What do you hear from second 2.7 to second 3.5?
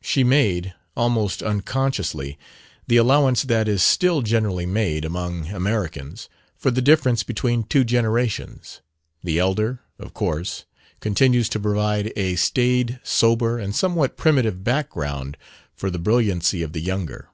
the allowance